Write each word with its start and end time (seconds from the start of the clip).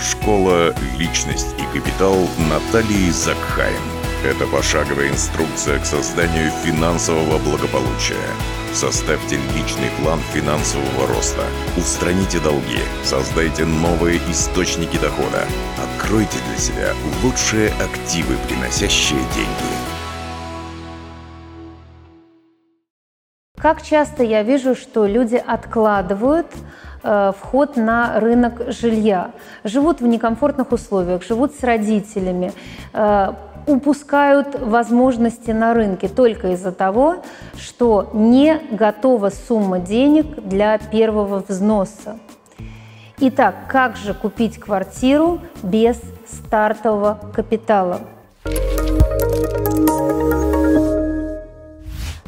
Школа 0.00 0.74
«Личность 0.98 1.54
и 1.58 1.78
капитал» 1.78 2.28
Натальи 2.50 3.10
Закхайм. 3.10 3.80
Это 4.24 4.46
пошаговая 4.46 5.08
инструкция 5.08 5.78
к 5.78 5.86
созданию 5.86 6.50
финансового 6.64 7.38
благополучия. 7.38 8.16
Составьте 8.74 9.36
личный 9.54 9.90
план 10.00 10.20
финансового 10.34 11.06
роста. 11.06 11.44
Устраните 11.76 12.40
долги. 12.40 12.80
Создайте 13.04 13.64
новые 13.64 14.18
источники 14.30 14.98
дохода. 14.98 15.46
Откройте 15.78 16.38
для 16.48 16.58
себя 16.58 16.94
лучшие 17.22 17.70
активы, 17.80 18.36
приносящие 18.48 19.20
деньги. 19.34 19.85
Как 23.66 23.82
часто 23.82 24.22
я 24.22 24.44
вижу, 24.44 24.76
что 24.76 25.06
люди 25.06 25.42
откладывают 25.44 26.46
э, 27.02 27.32
вход 27.36 27.76
на 27.76 28.20
рынок 28.20 28.70
жилья, 28.70 29.32
живут 29.64 30.00
в 30.00 30.06
некомфортных 30.06 30.70
условиях, 30.70 31.24
живут 31.24 31.52
с 31.52 31.64
родителями, 31.64 32.52
э, 32.92 33.32
упускают 33.66 34.56
возможности 34.60 35.50
на 35.50 35.74
рынке 35.74 36.06
только 36.06 36.52
из-за 36.52 36.70
того, 36.70 37.24
что 37.58 38.08
не 38.12 38.60
готова 38.70 39.30
сумма 39.30 39.80
денег 39.80 40.40
для 40.44 40.78
первого 40.78 41.42
взноса. 41.48 42.20
Итак, 43.18 43.56
как 43.66 43.96
же 43.96 44.14
купить 44.14 44.60
квартиру 44.60 45.40
без 45.64 46.00
стартового 46.28 47.18
капитала? 47.34 48.02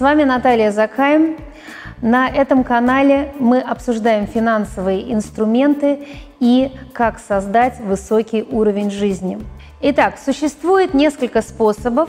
С 0.00 0.02
вами 0.02 0.24
Наталья 0.24 0.70
Закаем. 0.70 1.36
На 2.00 2.26
этом 2.26 2.64
канале 2.64 3.34
мы 3.38 3.60
обсуждаем 3.60 4.26
финансовые 4.26 5.12
инструменты 5.12 6.08
и 6.38 6.72
как 6.94 7.18
создать 7.18 7.78
высокий 7.80 8.42
уровень 8.50 8.90
жизни. 8.90 9.38
Итак, 9.82 10.14
существует 10.16 10.94
несколько 10.94 11.42
способов 11.42 12.08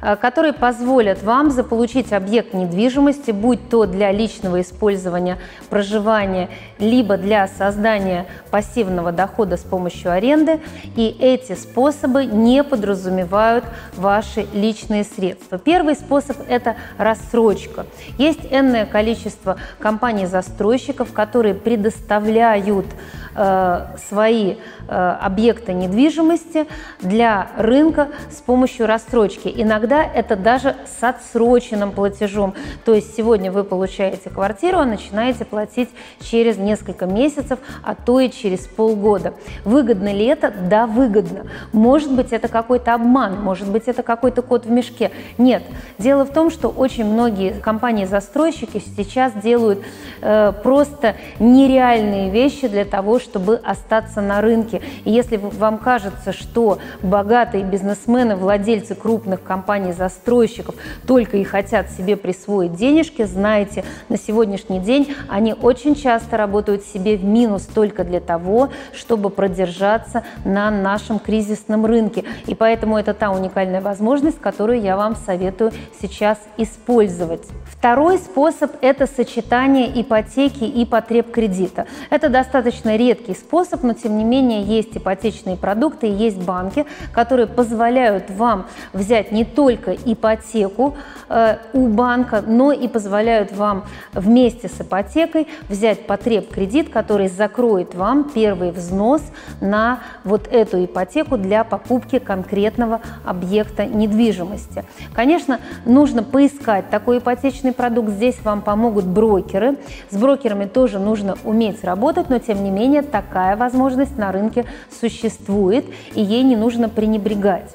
которые 0.00 0.52
позволят 0.52 1.22
вам 1.22 1.50
заполучить 1.50 2.12
объект 2.12 2.54
недвижимости, 2.54 3.30
будь 3.30 3.68
то 3.68 3.86
для 3.86 4.12
личного 4.12 4.60
использования, 4.60 5.38
проживания, 5.68 6.48
либо 6.78 7.16
для 7.16 7.46
создания 7.48 8.26
пассивного 8.50 9.12
дохода 9.12 9.56
с 9.56 9.62
помощью 9.62 10.12
аренды. 10.12 10.60
И 10.96 11.16
эти 11.20 11.54
способы 11.54 12.24
не 12.24 12.64
подразумевают 12.64 13.64
ваши 13.96 14.46
личные 14.52 15.04
средства. 15.04 15.58
Первый 15.58 15.94
способ– 15.94 16.36
это 16.48 16.76
рассрочка. 16.98 17.86
Есть 18.18 18.40
энное 18.50 18.86
количество 18.86 19.56
компаний-застройщиков, 19.78 21.12
которые 21.12 21.54
предоставляют 21.54 22.86
э, 22.86 23.19
свои 23.32 24.56
э, 24.88 25.16
объекты 25.20 25.72
недвижимости 25.72 26.66
для 27.00 27.48
рынка 27.56 28.08
с 28.30 28.40
помощью 28.40 28.86
рассрочки. 28.86 29.52
Иногда 29.54 30.02
это 30.02 30.34
даже 30.34 30.76
с 30.86 31.02
отсроченным 31.02 31.92
платежом. 31.92 32.54
То 32.84 32.94
есть 32.94 33.16
сегодня 33.16 33.52
вы 33.52 33.62
получаете 33.62 34.30
квартиру, 34.30 34.78
а 34.78 34.84
начинаете 34.84 35.44
платить 35.44 35.90
через 36.20 36.56
несколько 36.56 37.06
месяцев, 37.06 37.60
а 37.84 37.94
то 37.94 38.18
и 38.18 38.30
через 38.30 38.66
полгода. 38.66 39.34
Выгодно 39.64 40.12
ли 40.12 40.24
это? 40.24 40.50
Да, 40.50 40.86
выгодно. 40.86 41.46
Может 41.72 42.12
быть, 42.12 42.32
это 42.32 42.48
какой-то 42.48 42.94
обман, 42.94 43.40
может 43.40 43.70
быть, 43.70 43.84
это 43.86 44.02
какой-то 44.02 44.42
код 44.42 44.66
в 44.66 44.70
мешке. 44.70 45.12
Нет. 45.38 45.62
Дело 45.98 46.24
в 46.24 46.32
том, 46.32 46.50
что 46.50 46.68
очень 46.68 47.04
многие 47.04 47.52
компании-застройщики 47.52 48.82
сейчас 48.96 49.32
делают 49.34 49.84
э, 50.20 50.52
просто 50.62 51.14
нереальные 51.38 52.30
вещи 52.30 52.66
для 52.66 52.84
того, 52.84 53.19
чтобы 53.20 53.56
остаться 53.56 54.20
на 54.20 54.40
рынке. 54.40 54.82
И 55.04 55.10
если 55.10 55.36
вам 55.36 55.78
кажется, 55.78 56.32
что 56.32 56.78
богатые 57.02 57.64
бизнесмены, 57.64 58.36
владельцы 58.36 58.94
крупных 58.94 59.42
компаний, 59.42 59.92
застройщиков 59.92 60.74
только 61.06 61.36
и 61.36 61.44
хотят 61.44 61.90
себе 61.90 62.16
присвоить 62.16 62.74
денежки, 62.74 63.24
знаете, 63.24 63.84
на 64.08 64.16
сегодняшний 64.16 64.80
день 64.80 65.14
они 65.28 65.54
очень 65.54 65.94
часто 65.94 66.36
работают 66.36 66.84
себе 66.84 67.16
в 67.16 67.24
минус 67.24 67.62
только 67.72 68.04
для 68.04 68.20
того, 68.20 68.70
чтобы 68.92 69.30
продержаться 69.30 70.24
на 70.44 70.70
нашем 70.70 71.18
кризисном 71.18 71.86
рынке. 71.86 72.24
И 72.46 72.54
поэтому 72.54 72.98
это 72.98 73.14
та 73.14 73.30
уникальная 73.30 73.80
возможность, 73.80 74.40
которую 74.40 74.80
я 74.80 74.96
вам 74.96 75.16
советую 75.16 75.72
сейчас 76.00 76.38
использовать. 76.56 77.46
Второй 77.66 78.18
способ– 78.18 78.72
это 78.82 79.06
сочетание 79.06 79.90
ипотеки 80.00 80.64
и 80.64 80.84
потреб 80.84 81.30
кредита. 81.30 81.86
Это 82.10 82.28
достаточно 82.28 82.96
редкий 83.10 83.34
способ, 83.34 83.82
но 83.82 83.92
тем 83.92 84.16
не 84.16 84.24
менее 84.24 84.62
есть 84.62 84.96
ипотечные 84.96 85.56
продукты 85.56 86.06
есть 86.06 86.38
банки, 86.38 86.86
которые 87.12 87.46
позволяют 87.46 88.30
вам 88.30 88.66
взять 88.92 89.32
не 89.32 89.44
только 89.44 89.92
ипотеку 89.92 90.96
э, 91.28 91.56
у 91.72 91.88
банка, 91.88 92.42
но 92.46 92.72
и 92.72 92.86
позволяют 92.86 93.52
вам 93.52 93.84
вместе 94.12 94.68
с 94.68 94.80
ипотекой 94.80 95.48
взять 95.68 96.06
потреб 96.06 96.52
кредит, 96.52 96.90
который 96.90 97.28
закроет 97.28 97.94
вам 97.94 98.30
первый 98.30 98.70
взнос 98.70 99.22
на 99.60 100.00
вот 100.22 100.46
эту 100.46 100.84
ипотеку 100.84 101.36
для 101.36 101.64
покупки 101.64 102.20
конкретного 102.20 103.00
объекта 103.24 103.86
недвижимости. 103.86 104.84
Конечно, 105.14 105.58
нужно 105.84 106.22
поискать 106.22 106.90
такой 106.90 107.18
ипотечный 107.18 107.72
продукт. 107.72 108.10
Здесь 108.10 108.40
вам 108.44 108.62
помогут 108.62 109.04
брокеры. 109.04 109.78
С 110.10 110.16
брокерами 110.16 110.66
тоже 110.66 111.00
нужно 111.00 111.36
уметь 111.44 111.82
работать, 111.82 112.30
но 112.30 112.38
тем 112.38 112.62
не 112.62 112.70
менее 112.70 112.99
такая 113.02 113.56
возможность 113.56 114.16
на 114.16 114.32
рынке 114.32 114.66
существует, 115.00 115.84
и 116.14 116.20
ей 116.20 116.42
не 116.42 116.56
нужно 116.56 116.88
пренебрегать. 116.88 117.74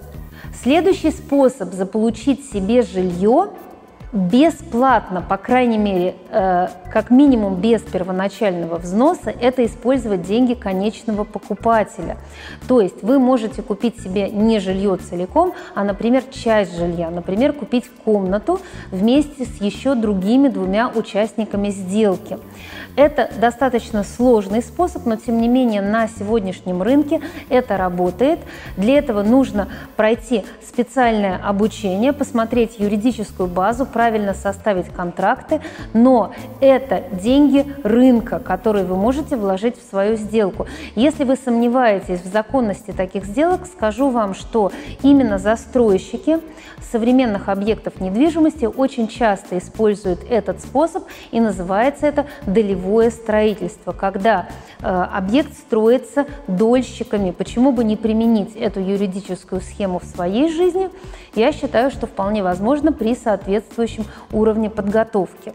Следующий 0.61 1.11
способ 1.11 1.73
заполучить 1.73 2.49
себе 2.49 2.81
жилье 2.81 3.49
бесплатно, 4.15 5.21
по 5.21 5.35
крайней 5.35 5.77
мере, 5.77 6.15
э, 6.29 6.69
как 6.89 7.09
минимум 7.09 7.55
без 7.55 7.81
первоначального 7.81 8.77
взноса, 8.77 9.29
это 9.29 9.65
использовать 9.65 10.21
деньги 10.21 10.53
конечного 10.53 11.25
покупателя. 11.25 12.17
То 12.67 12.79
есть 12.79 13.03
вы 13.03 13.19
можете 13.19 13.61
купить 13.61 14.01
себе 14.01 14.29
не 14.29 14.59
жилье 14.59 14.95
целиком, 14.95 15.53
а, 15.75 15.83
например, 15.83 16.23
часть 16.31 16.77
жилья, 16.77 17.09
например, 17.09 17.51
купить 17.51 17.89
комнату 18.05 18.61
вместе 18.89 19.43
с 19.43 19.59
еще 19.59 19.95
другими 19.95 20.47
двумя 20.47 20.87
участниками 20.87 21.69
сделки. 21.69 22.37
Это 22.95 23.29
достаточно 23.37 24.05
сложный 24.05 24.61
способ, 24.61 25.05
но 25.05 25.17
тем 25.17 25.41
не 25.41 25.49
менее 25.49 25.81
на 25.81 26.07
сегодняшнем 26.07 26.81
рынке 26.81 27.19
это 27.49 27.75
работает. 27.75 28.39
Для 28.77 28.99
этого 28.99 29.21
нужно 29.23 29.67
пройти 29.97 30.45
специальное 30.65 31.37
обучение, 31.43 32.13
посмотреть 32.13 32.79
юридическую 32.79 33.49
базу, 33.49 33.85
правильно 34.05 34.35
составить 34.35 34.89
контракты, 34.89 35.61
но 35.93 36.31
это 36.61 37.05
деньги 37.11 37.65
рынка, 37.83 38.37
которые 38.37 38.85
вы 38.85 38.95
можете 38.95 39.35
вложить 39.35 39.81
в 39.81 39.89
свою 39.89 40.15
сделку. 40.15 40.67
Если 40.93 41.23
вы 41.23 41.35
сомневаетесь 41.35 42.21
в 42.21 42.31
законности 42.31 42.91
таких 42.91 43.25
сделок, 43.25 43.65
скажу 43.65 44.11
вам, 44.11 44.35
что 44.35 44.71
именно 45.01 45.39
застройщики 45.39 46.37
современных 46.91 47.49
объектов 47.49 47.99
недвижимости 47.99 48.65
очень 48.65 49.07
часто 49.07 49.57
используют 49.57 50.19
этот 50.29 50.61
способ 50.61 51.03
и 51.31 51.39
называется 51.39 52.05
это 52.05 52.27
долевое 52.45 53.09
строительство, 53.09 53.91
когда 53.91 54.47
э, 54.81 54.87
объект 54.87 55.53
строится 55.53 56.25
дольщиками. 56.47 57.31
Почему 57.31 57.71
бы 57.71 57.83
не 57.83 57.97
применить 57.97 58.55
эту 58.55 58.81
юридическую 58.81 59.61
схему 59.61 59.99
в 59.99 60.05
своей 60.05 60.49
жизни? 60.49 60.89
Я 61.33 61.51
считаю, 61.51 61.91
что 61.91 62.07
вполне 62.07 62.43
возможно 62.43 62.93
при 62.93 63.15
соответствующем 63.15 63.84
уровне 64.31 64.69
подготовки. 64.69 65.53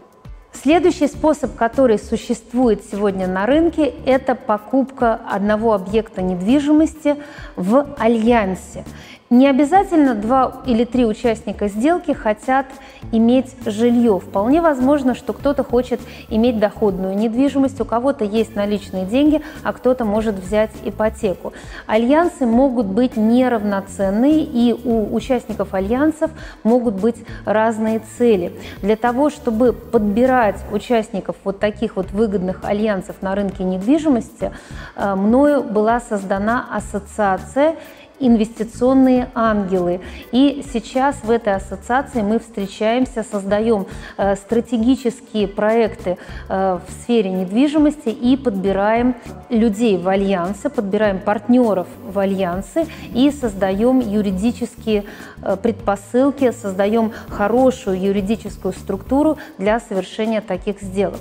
Следующий 0.53 1.07
способ, 1.07 1.55
который 1.55 1.97
существует 1.97 2.83
сегодня 2.91 3.27
на 3.27 3.45
рынке, 3.45 3.93
это 4.05 4.35
покупка 4.35 5.19
одного 5.29 5.73
объекта 5.73 6.21
недвижимости 6.21 7.15
в 7.55 7.95
альянсе. 7.97 8.83
Не 9.31 9.47
обязательно 9.47 10.13
два 10.13 10.57
или 10.65 10.83
три 10.83 11.05
участника 11.05 11.69
сделки 11.69 12.11
хотят 12.11 12.65
иметь 13.13 13.55
жилье. 13.65 14.19
Вполне 14.19 14.59
возможно, 14.59 15.15
что 15.15 15.31
кто-то 15.31 15.63
хочет 15.63 16.01
иметь 16.27 16.59
доходную 16.59 17.15
недвижимость, 17.15 17.79
у 17.79 17.85
кого-то 17.85 18.25
есть 18.25 18.57
наличные 18.57 19.05
деньги, 19.05 19.41
а 19.63 19.71
кто-то 19.71 20.03
может 20.03 20.35
взять 20.35 20.71
ипотеку. 20.83 21.53
Альянсы 21.87 22.45
могут 22.45 22.87
быть 22.87 23.15
неравноценные, 23.15 24.43
и 24.43 24.73
у 24.73 25.15
участников 25.15 25.73
альянсов 25.73 26.29
могут 26.65 26.95
быть 26.95 27.23
разные 27.45 28.01
цели. 28.17 28.51
Для 28.81 28.97
того, 28.97 29.29
чтобы 29.29 29.71
подбирать 29.71 30.57
участников 30.73 31.37
вот 31.45 31.57
таких 31.59 31.95
вот 31.95 32.11
выгодных 32.11 32.65
альянсов 32.65 33.15
на 33.21 33.33
рынке 33.33 33.63
недвижимости, 33.63 34.51
э, 34.97 35.15
мною 35.15 35.63
была 35.63 36.01
создана 36.01 36.65
ассоциация 36.69 37.77
инвестиционные 38.21 39.29
ангелы. 39.33 40.01
И 40.31 40.63
сейчас 40.71 41.17
в 41.23 41.29
этой 41.29 41.55
ассоциации 41.55 42.21
мы 42.21 42.39
встречаемся, 42.39 43.23
создаем 43.23 43.87
э, 44.17 44.35
стратегические 44.35 45.47
проекты 45.47 46.17
э, 46.47 46.79
в 46.85 47.03
сфере 47.03 47.31
недвижимости 47.31 48.09
и 48.09 48.37
подбираем 48.37 49.15
людей 49.49 49.97
в 49.97 50.07
альянсы, 50.07 50.69
подбираем 50.69 51.19
партнеров 51.19 51.87
в 52.05 52.17
альянсы 52.19 52.85
и 53.13 53.31
создаем 53.31 53.99
юридические 53.99 55.05
э, 55.41 55.57
предпосылки, 55.57 56.51
создаем 56.51 57.11
хорошую 57.29 57.99
юридическую 57.99 58.73
структуру 58.73 59.37
для 59.57 59.79
совершения 59.79 60.41
таких 60.41 60.81
сделок. 60.81 61.19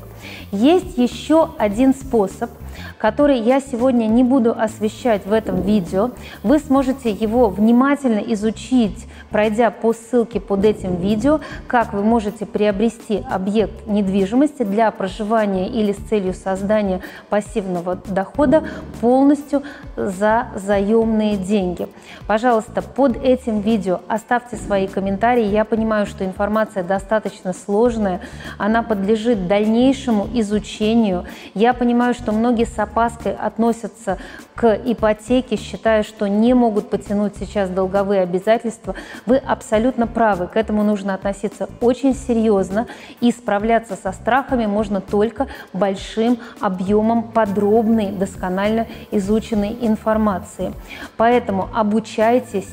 Есть 0.52 0.99
еще 0.99 1.50
один 1.58 1.94
способ, 1.94 2.50
который 2.99 3.38
я 3.41 3.61
сегодня 3.61 4.06
не 4.06 4.25
буду 4.25 4.52
освещать 4.52 5.26
в 5.26 5.32
этом 5.32 5.62
видео. 5.62 6.11
Вы 6.43 6.58
сможете 6.58 6.89
его 7.08 7.48
внимательно 7.48 8.19
изучить, 8.19 9.06
пройдя 9.31 9.70
по 9.70 9.92
ссылке 9.92 10.40
под 10.40 10.64
этим 10.64 10.96
видео, 10.96 11.40
как 11.66 11.92
вы 11.92 12.02
можете 12.02 12.46
приобрести 12.46 13.25
объект 13.31 13.87
недвижимости 13.87 14.62
для 14.62 14.90
проживания 14.90 15.69
или 15.69 15.92
с 15.92 16.08
целью 16.08 16.34
создания 16.34 17.00
пассивного 17.28 17.96
дохода 18.06 18.64
полностью 19.00 19.62
за 19.96 20.48
заемные 20.54 21.37
деньги. 21.37 21.88
Пожалуйста, 22.26 22.82
под 22.82 23.16
этим 23.16 23.60
видео 23.60 24.00
оставьте 24.08 24.56
свои 24.56 24.87
комментарии. 24.87 25.44
Я 25.44 25.64
понимаю, 25.64 26.06
что 26.06 26.25
информация 26.25 26.82
достаточно 26.82 27.52
сложная, 27.52 28.20
она 28.58 28.82
подлежит 28.82 29.46
дальнейшему 29.46 30.28
изучению. 30.34 31.25
Я 31.54 31.72
понимаю, 31.75 32.14
что 32.14 32.32
многие 32.32 32.64
с 32.64 32.78
опаской 32.78 33.34
относятся 33.34 34.19
к 34.54 34.78
ипотеке, 34.84 35.56
считая, 35.56 36.02
что 36.02 36.28
не 36.28 36.54
могут 36.54 36.80
потянуть 36.82 37.35
сейчас 37.38 37.69
долговые 37.69 38.23
обязательства. 38.23 38.94
Вы 39.27 39.37
абсолютно 39.37 40.06
правы, 40.06 40.47
к 40.47 40.56
этому 40.56 40.82
нужно 40.82 41.15
относиться 41.15 41.69
очень 41.81 42.15
серьезно 42.15 42.87
и 43.21 43.31
справляться 43.32 43.97
со 43.97 44.12
страхами 44.12 44.67
можно 44.67 45.00
только 45.00 45.49
большим 45.73 46.38
объемом 46.61 47.25
подробной, 47.25 48.12
досконально 48.12 48.87
изученной 49.11 49.77
информации. 49.81 50.73
Поэтому 51.17 51.69
обучайтесь, 51.75 52.69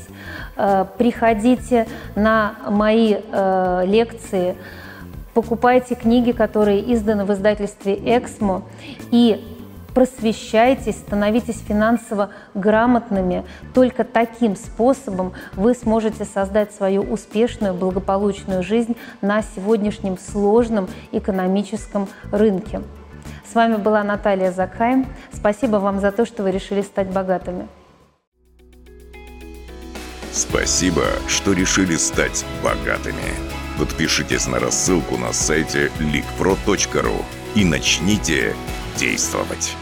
э, 0.56 0.84
приходите 0.96 1.86
на 2.14 2.54
мои 2.68 3.16
э, 3.16 3.82
лекции, 3.86 4.56
покупайте 5.34 5.94
книги, 5.94 6.32
которые 6.32 6.92
изданы 6.92 7.24
в 7.24 7.32
издательстве 7.32 7.94
«Эксмо», 7.94 8.62
и 9.10 9.57
просвещайтесь, 9.98 10.94
становитесь 10.94 11.60
финансово 11.66 12.30
грамотными. 12.54 13.44
Только 13.74 14.04
таким 14.04 14.54
способом 14.54 15.32
вы 15.54 15.74
сможете 15.74 16.24
создать 16.24 16.72
свою 16.72 17.02
успешную, 17.02 17.74
благополучную 17.74 18.62
жизнь 18.62 18.96
на 19.22 19.42
сегодняшнем 19.42 20.16
сложном 20.16 20.88
экономическом 21.10 22.06
рынке. 22.30 22.80
С 23.44 23.56
вами 23.56 23.74
была 23.74 24.04
Наталья 24.04 24.52
Закхайм. 24.52 25.04
Спасибо 25.32 25.78
вам 25.78 25.98
за 25.98 26.12
то, 26.12 26.24
что 26.24 26.44
вы 26.44 26.52
решили 26.52 26.82
стать 26.82 27.08
богатыми. 27.08 27.66
Спасибо, 30.30 31.06
что 31.26 31.54
решили 31.54 31.96
стать 31.96 32.44
богатыми. 32.62 33.34
Подпишитесь 33.76 34.46
на 34.46 34.60
рассылку 34.60 35.16
на 35.16 35.32
сайте 35.32 35.90
leakpro.ru 35.98 37.24
и 37.56 37.64
начните 37.64 38.54
действовать. 38.96 39.76